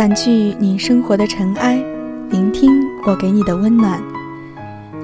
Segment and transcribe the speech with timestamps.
[0.00, 1.76] 掸去你生活的尘埃，
[2.30, 2.70] 聆听
[3.06, 4.02] 我给你的温暖。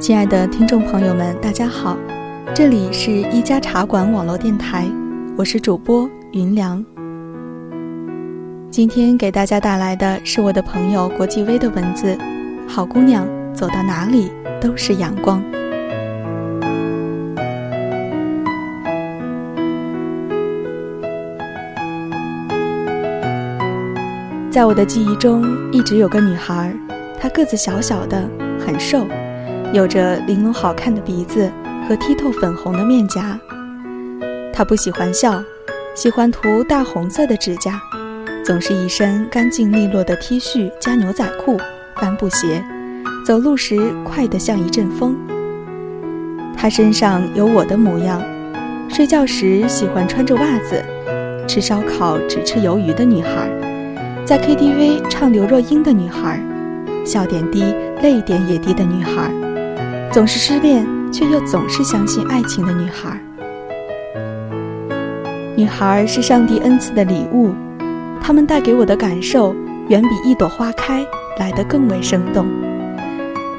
[0.00, 1.98] 亲爱的听众朋友们，大家好，
[2.54, 4.88] 这里是一家茶馆网络电台，
[5.36, 6.82] 我是主播云良。
[8.70, 12.16] 今天给大家带来的是我的朋友国际微的文字。
[12.66, 14.30] 好姑娘，走到哪里
[14.62, 15.44] 都是阳光。
[24.56, 26.74] 在我的记忆中，一直有个女孩，
[27.20, 28.27] 她个子小小的，
[28.59, 29.06] 很瘦，
[29.74, 31.52] 有着玲珑好看的鼻子
[31.87, 33.38] 和剔透粉红的面颊。
[34.55, 35.45] 她不喜欢笑，
[35.95, 37.78] 喜欢涂大红色的指甲，
[38.42, 41.59] 总是一身干净利落的 T 恤加牛仔裤。
[41.97, 42.64] 帆布鞋，
[43.27, 45.19] 走路时快得像一阵风。
[46.56, 48.23] 她身上有我的模样，
[48.89, 50.83] 睡觉时喜欢穿着袜子，
[51.47, 53.50] 吃烧烤只吃鱿鱼的女孩，
[54.27, 56.42] 在 KTV 唱刘若英的女孩，
[57.05, 57.62] 笑点低
[58.02, 59.30] 泪点也低的女孩，
[60.12, 63.16] 总是失恋却又总是相信爱情的女孩。
[65.55, 67.55] 女孩是上帝恩赐的礼物，
[68.20, 69.55] 她们带给我的感受
[69.88, 71.06] 远比一朵花开。
[71.38, 72.46] 来得更为生动。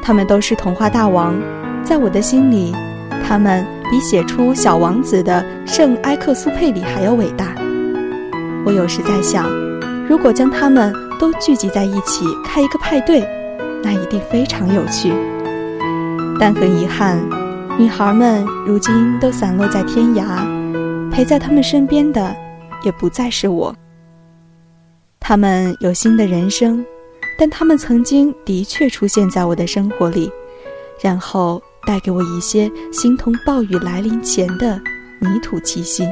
[0.01, 1.35] 他们都是童话大王，
[1.83, 2.73] 在我的心里，
[3.23, 7.53] 他们比写出《小王子》的圣埃克苏佩里还要伟大。
[8.65, 9.45] 我有时在想，
[10.09, 13.21] 如果将他们都聚集在一起开一个派对，
[13.83, 15.11] 那一定非常有趣。
[16.39, 17.19] 但很遗憾，
[17.77, 22.35] 女孩们如今都散落在天涯，陪在他们身边的
[22.83, 23.75] 也不再是我。
[25.19, 26.85] 他们有新的人生。
[27.39, 30.27] 但他们曾经的确出现在我的生活里，
[30.99, 34.81] 然后带给我一些形同暴雨来临前的
[35.19, 36.03] 泥土气息。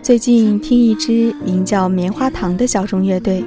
[0.00, 3.44] 最近听一支名叫棉花糖的小众乐队，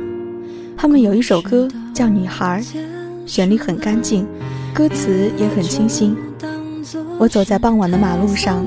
[0.78, 2.62] 他们有一首歌叫《女孩》，
[3.26, 4.28] 旋律很干净，
[4.74, 6.16] 歌词也很清新。
[7.18, 8.64] 我走在傍晚的马路上，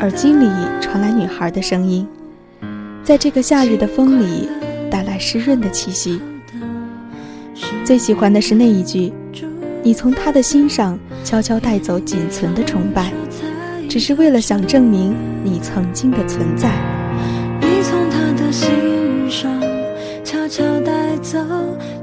[0.00, 0.48] 耳机里
[0.80, 2.06] 传来女孩的声音，
[3.04, 4.48] 在这个夏日的风里
[4.90, 6.20] 带来湿润的气息。
[7.84, 9.12] 最喜欢的是那一句
[9.84, 13.12] ：“你从他的心上悄悄带走仅存的崇拜，
[13.88, 15.14] 只是为了想证明
[15.44, 16.70] 你曾经的存在。”
[17.82, 19.60] 从他的心上
[20.22, 21.38] 悄悄带走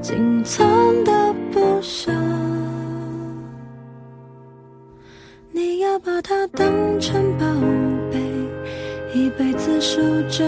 [0.02, 1.12] 仅存的
[1.52, 2.12] 不舍，
[5.52, 6.68] 你要把它当
[7.00, 7.46] 成宝
[8.12, 8.20] 贝，
[9.14, 10.46] 一辈子守着。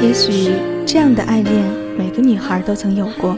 [0.00, 0.52] 也许
[0.86, 1.64] 这样的爱恋，
[1.98, 3.36] 每个女孩都曾有过。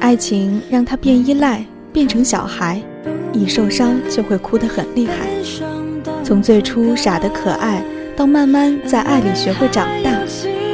[0.00, 2.80] 爱情让她变依赖，变成小孩，
[3.32, 5.28] 一受伤就会哭得很厉害。
[6.22, 7.84] 从最初傻得可爱。
[8.16, 10.10] 到慢慢在爱里学会长大，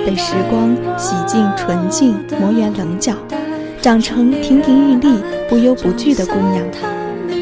[0.04, 3.14] 被时光洗净纯净，磨圆棱角，
[3.80, 5.18] 长成亭亭玉立、
[5.48, 6.64] 不忧不惧的姑娘，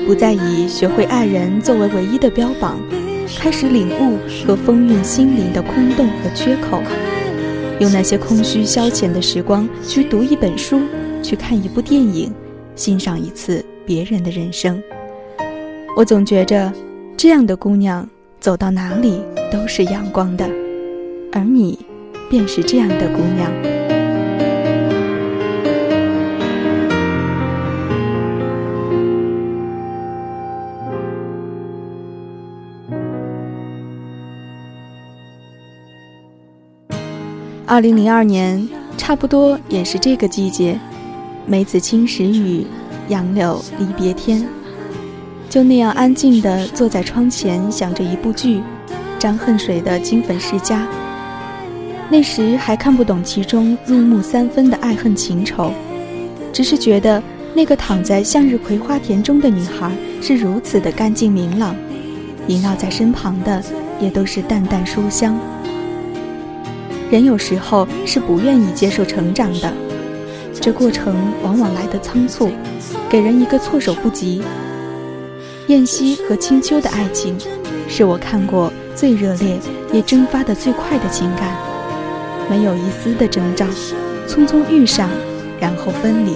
[0.06, 2.78] 不再以学会爱人作为唯一的标榜，
[3.38, 6.80] 开始领悟和丰韵心灵的空洞和缺口，
[7.80, 10.80] 用那些空虚消遣的时光去读一本书，
[11.22, 12.32] 去看一部电影，
[12.76, 14.80] 欣赏一次别人的人生。
[15.96, 16.72] 我总觉着，
[17.16, 18.08] 这样的姑娘
[18.40, 19.20] 走到哪里。
[19.50, 20.46] 都是阳光的，
[21.32, 21.78] 而你，
[22.28, 23.50] 便是这样的姑娘。
[37.66, 38.68] 二零零二年，
[38.98, 40.78] 差不多也是这个季节，
[41.46, 42.66] 梅子青时雨，
[43.08, 44.46] 杨柳离别天，
[45.48, 48.60] 就那样安静地坐在窗前，想着一部剧。
[49.18, 50.86] 张恨水的金粉世家，
[52.08, 55.72] 那时还看不懂其中入木三分的爱恨情仇，
[56.52, 57.20] 只是觉得
[57.52, 59.90] 那个躺在向日葵花田中的女孩
[60.22, 61.74] 是如此的干净明朗，
[62.46, 63.60] 萦绕在身旁的
[64.00, 65.36] 也都是淡淡书香。
[67.10, 69.72] 人有时候是不愿意接受成长的，
[70.60, 72.50] 这过程往往来得仓促，
[73.10, 74.42] 给人一个措手不及。
[75.68, 77.36] 燕西和青丘的爱情，
[77.88, 79.58] 是我看过最热烈
[79.92, 81.54] 也蒸发的最快的情感，
[82.48, 83.66] 没有一丝的征兆，
[84.26, 85.10] 匆匆遇上，
[85.60, 86.32] 然后分离。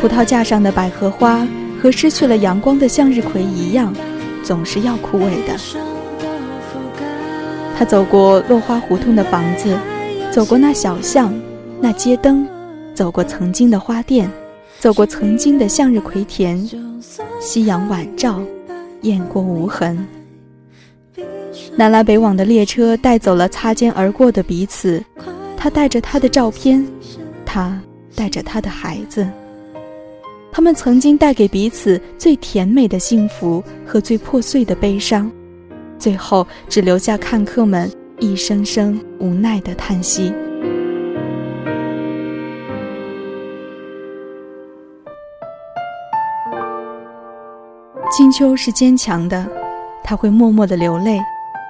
[0.00, 1.44] 葡萄架上的百合花
[1.82, 3.92] 和失去了阳光的向日葵一样，
[4.44, 5.56] 总是要枯萎的。
[7.76, 9.76] 他走过落花胡同的房子，
[10.30, 11.34] 走过那小巷，
[11.80, 12.46] 那街灯，
[12.94, 14.30] 走过曾经的花店，
[14.80, 16.68] 走过曾经的向日葵田。
[17.40, 18.42] 夕阳晚照，
[19.02, 20.06] 雁过无痕。
[21.76, 25.02] 南来北往的列车带走了擦肩而过的彼此，
[25.56, 26.84] 他带着他的照片，
[27.46, 27.80] 他
[28.14, 29.26] 带着他的孩子。
[30.50, 35.30] 他们曾经带给彼此最甜美的幸福和最破碎的悲伤。
[35.98, 40.32] 最后，只留下看客们一声声无奈的叹息。
[48.18, 49.46] 金秋是坚强的，
[50.02, 51.20] 他会默默的流泪，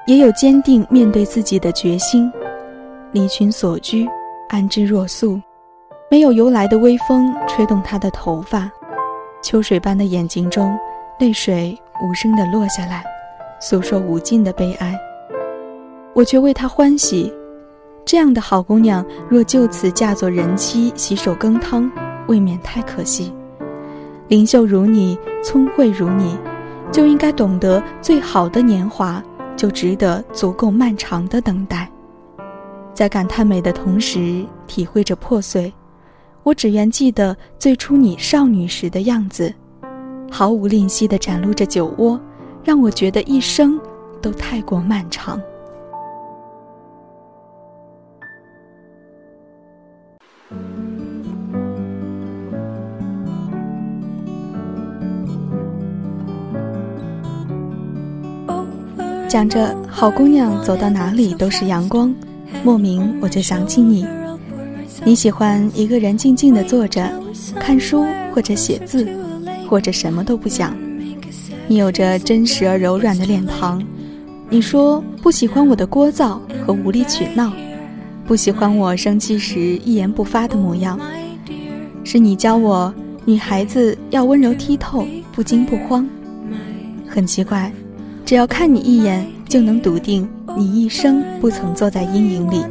[0.07, 2.33] 也有坚定面对自己的决心。
[3.13, 4.09] 离群所居，
[4.49, 5.39] 安之若素，
[6.11, 8.67] 没有由来的微风吹动他的头发，
[9.43, 10.75] 秋水般的眼睛中，
[11.21, 13.05] 泪水无声的落下来。
[13.61, 14.99] 诉说无尽的悲哀，
[16.15, 17.31] 我却为他欢喜。
[18.07, 21.93] 这样的好姑娘，若就此嫁作人妻，洗手羹汤，
[22.27, 23.35] 未免太可惜。
[24.29, 26.37] 灵秀如你，聪慧如你，
[26.93, 29.23] 就应该懂得，最好的年华
[29.57, 31.91] 就值得足够漫长的等待。
[32.93, 35.73] 在感叹美的同时，体会着破碎。
[36.43, 39.53] 我只愿记得最初你少女时的样子，
[40.31, 42.21] 毫无吝惜地展露着酒窝。
[42.63, 43.81] 让我觉得一生
[44.21, 45.41] 都太过漫长。
[59.29, 62.15] 讲着好姑娘走到哪里都是阳光，
[62.65, 64.07] 莫名我就想起你。
[65.05, 67.07] 你喜欢一个人静静的坐着，
[67.61, 69.07] 看书或者写字，
[69.69, 70.75] 或者什么都不想。
[71.67, 73.83] 你有着真实而柔软的脸庞，
[74.49, 77.53] 你说不喜欢我的聒噪和无理取闹，
[78.27, 80.99] 不喜欢我生气时一言不发的模样。
[82.03, 82.93] 是你教我，
[83.27, 86.09] 女孩子要温柔剔透，不惊不慌。
[87.07, 87.71] 很奇怪，
[88.29, 92.63] 只要看你一眼，就能笃定你一生不曾坐在阴影里，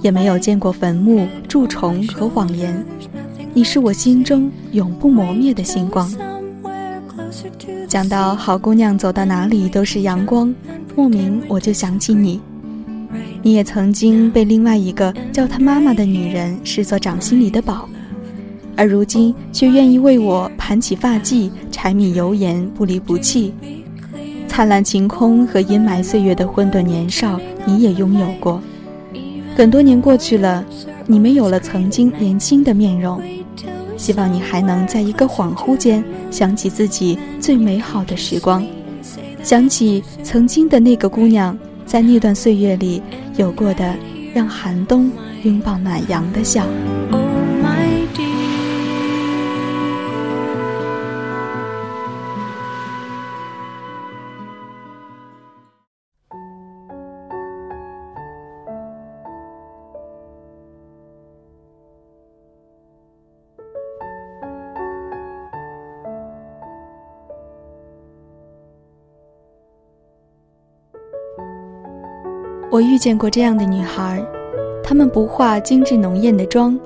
[0.00, 2.86] 也没有见过坟墓、蛀虫和谎言。
[3.52, 6.08] 你是我心中永不磨灭的星光。
[7.88, 10.54] 讲到好姑娘走到哪里都是阳光，
[10.94, 12.40] 莫名我就想起你。
[13.42, 17.88] 你也曾经被另外一个叫她妈妈的女人视作掌心里的宝，
[18.76, 23.52] 而如今却愿意为我盘起发髻，柴米油盐不离不弃。
[24.56, 28.62] 灿烂晴空和阴霾岁月的混沌年少，你也拥有过。
[29.56, 30.64] 很多年过去了，
[31.08, 33.20] 你没有了曾经年轻的面容。
[33.96, 38.64] 希望你还能在一个恍惚间想起自己最美好的时光，
[39.42, 43.02] 想起曾经的那个姑娘，在那段岁月里
[43.36, 43.96] 有过的
[44.32, 45.10] 让寒冬
[45.42, 46.64] 拥抱暖阳的笑。
[72.74, 74.20] 我遇见过这样的女孩，
[74.82, 76.76] 她们不化精致浓艳的妆，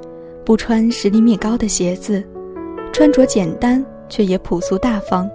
[0.45, 2.23] 不穿十厘米高的鞋子，
[2.93, 5.27] 穿着简单却也朴素大方，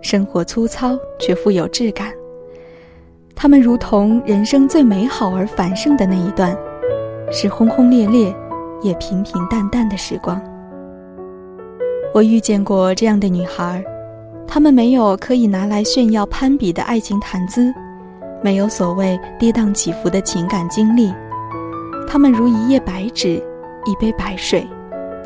[0.00, 2.12] 生活粗糙却富有质感。
[3.34, 6.56] 她们如同人生最美好而繁盛的那一段，
[7.32, 8.32] 是轰轰烈烈，
[8.80, 10.40] 也平平淡淡的时光。
[12.14, 13.84] 我遇见过这样的女孩，
[14.46, 17.74] 她们没有可以拿来炫耀攀比的爱情谈资。
[18.42, 21.12] 没有所谓跌宕起伏的情感经历，
[22.08, 23.42] 他们如一页白纸，
[23.84, 24.66] 一杯白水，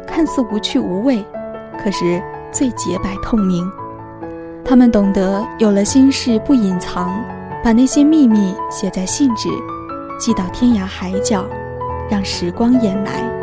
[0.06, 1.24] 看似无趣无味，
[1.82, 3.70] 可是最洁白透明。
[4.64, 7.10] 他们懂得有了心事不隐藏，
[7.62, 9.48] 把那些秘密写在信纸，
[10.18, 11.44] 寄到天涯海角，
[12.10, 13.41] 让时光掩埋。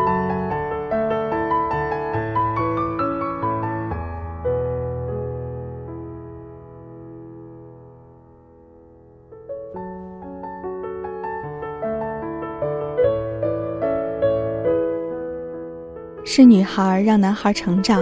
[16.40, 18.02] 是女孩让男孩成长，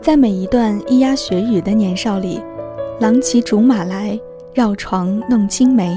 [0.00, 2.40] 在每一段咿呀学语的年少里，
[3.00, 4.18] 郎骑竹马来，
[4.54, 5.94] 绕床弄青梅，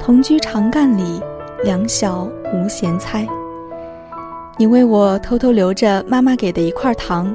[0.00, 1.20] 同居长干里，
[1.62, 3.24] 两小无嫌猜。
[4.58, 7.32] 你为我偷偷留着妈妈给的一块糖，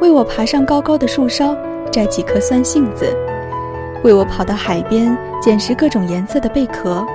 [0.00, 1.56] 为我爬上高高的树梢
[1.92, 3.06] 摘几颗酸杏子，
[4.02, 7.06] 为我跑到海边捡拾各种颜色的贝壳，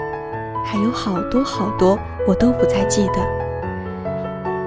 [0.64, 3.43] 还有好多好多，我都不再记得。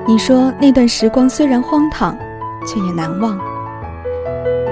[0.09, 2.17] 你说那段时光虽然荒唐，
[2.65, 3.37] 却也难忘。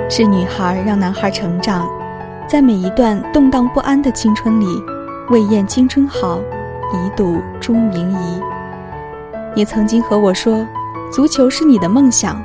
[0.08, 1.88] 是女孩让男孩成长，
[2.46, 4.66] 在每一段动荡不安的青春里，
[5.30, 6.38] 未验青春好，
[6.92, 8.40] 一睹钟明仪。
[9.56, 10.64] 你曾经和我说，
[11.10, 12.40] 足球是你的梦想，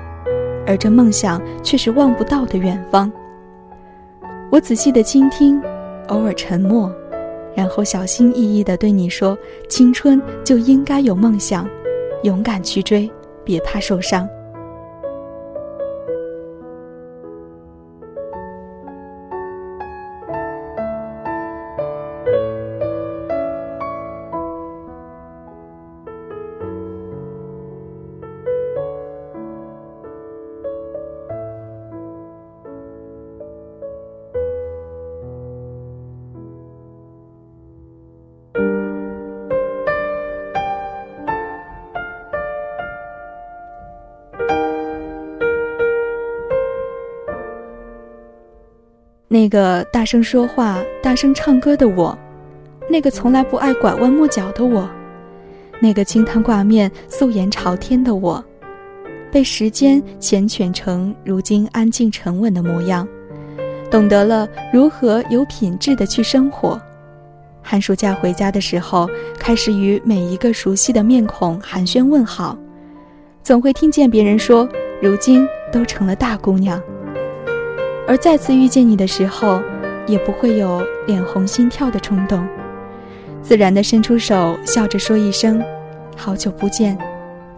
[0.66, 3.12] 而这梦想却是望不到的远方。
[4.50, 5.62] 我仔细的倾听，
[6.08, 6.92] 偶尔沉默，
[7.54, 9.38] 然后小心翼翼的对你说：
[9.70, 11.68] 青春就应该有梦想。
[12.24, 13.10] 勇敢去追，
[13.44, 14.28] 别怕受伤。
[49.32, 52.18] 那个大声说话、大声唱歌的我，
[52.90, 54.90] 那个从来不爱拐弯抹角的我，
[55.80, 58.44] 那个清汤挂面、素颜朝天的我，
[59.32, 63.08] 被时间缱绻成如今安静沉稳的模样，
[63.92, 66.82] 懂得了如何有品质的去生活。
[67.62, 69.08] 寒暑假回家的时候，
[69.38, 72.58] 开始与每一个熟悉的面孔寒暄问好，
[73.44, 74.68] 总会听见别人说
[75.00, 76.82] ：“如今都成了大姑娘。”
[78.10, 79.62] 而再次遇见你的时候，
[80.08, 82.44] 也不会有脸红心跳的冲动，
[83.44, 85.64] 自然的伸出手，笑着说一声
[86.18, 86.98] ：“好久不见，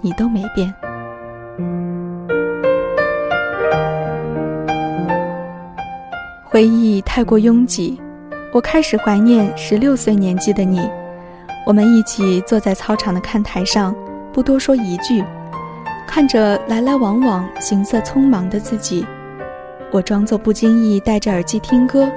[0.02, 0.74] 你都没变。”
[6.44, 7.98] 回忆太过拥挤，
[8.52, 10.82] 我开始怀念十六岁年纪的你。
[11.66, 13.96] 我们一起坐在操场的看台上，
[14.34, 15.24] 不多说一句，
[16.06, 19.06] 看着来来往往、行色匆忙的自己。
[19.94, 22.10] 我装作不经意戴着耳机听歌，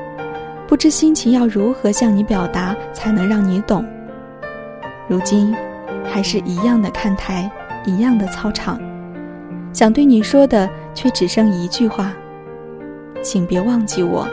[0.69, 3.85] 不知心情要如何向你表达才能让你懂。
[5.09, 5.53] 如今，
[6.05, 7.51] 还是一样的看台，
[7.85, 8.81] 一样的操场，
[9.73, 12.13] 想对你说的却只剩一句话：
[13.23, 14.25] 请别忘记我，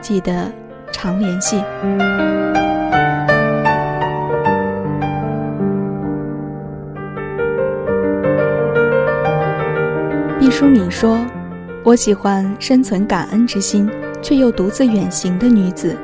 [0.00, 0.50] 记得
[0.90, 1.62] 常联系。
[10.40, 11.24] 毕淑敏说。
[11.84, 13.86] 我喜欢深存感恩之心，
[14.22, 15.94] 却又独自远行的女子，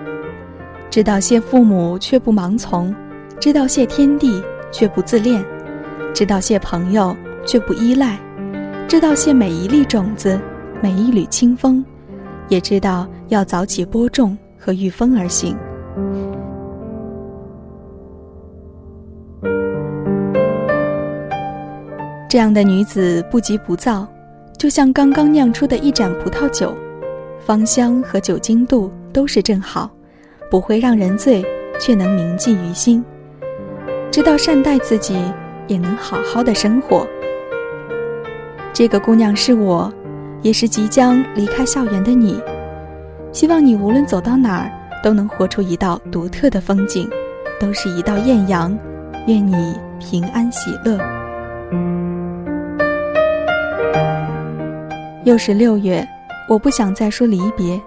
[0.90, 2.94] 知道谢父母却不盲从，
[3.40, 5.42] 知道谢天地却不自恋，
[6.12, 8.18] 知道谢朋友却不依赖，
[8.86, 10.38] 知道谢每一粒种子，
[10.82, 11.82] 每一缕清风，
[12.48, 15.56] 也知道要早起播种和御风而行。
[22.28, 24.06] 这样的女子不急不躁。
[24.60, 26.76] 就像刚刚酿出的一盏葡萄酒，
[27.46, 29.90] 芳香和酒精度都是正好，
[30.50, 31.42] 不会让人醉，
[31.80, 33.02] 却能铭记于心。
[34.10, 35.18] 知道善待自己，
[35.66, 37.06] 也能好好的生活。
[38.70, 39.90] 这个姑娘是我，
[40.42, 42.38] 也是即将离开校园的你。
[43.32, 44.70] 希望你无论走到哪儿，
[45.02, 47.08] 都能活出一道独特的风景，
[47.58, 48.78] 都是一道艳阳。
[49.26, 50.98] 愿你平安喜乐。
[55.24, 56.06] 又是六月，
[56.48, 57.78] 我不想再说离别。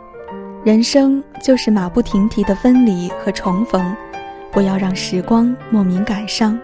[0.63, 3.84] 人生就是马不停蹄的分离和重逢，
[4.52, 6.58] 不要让时光莫名感伤。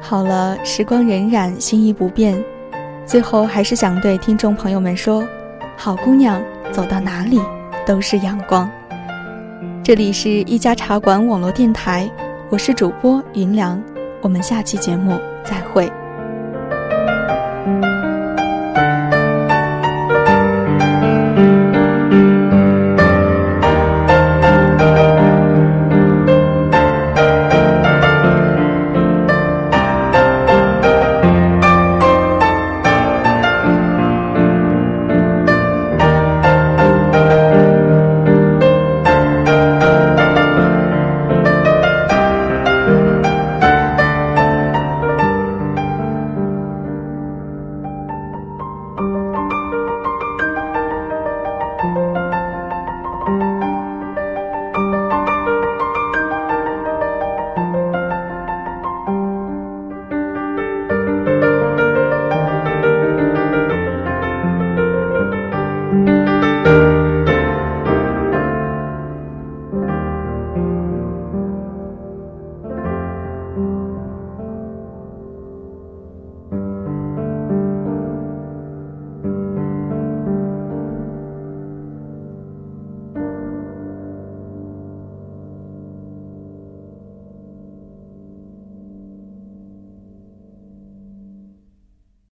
[0.00, 2.42] 好了，时光荏苒，心意不变。
[3.04, 5.22] 最后还是想对听众朋友们说：
[5.76, 7.38] 好姑娘走到哪里
[7.84, 8.68] 都是阳光。
[9.84, 12.10] 这里是一家茶馆网络电台，
[12.48, 13.80] 我是主播云良，
[14.22, 15.92] 我们下期节目再会。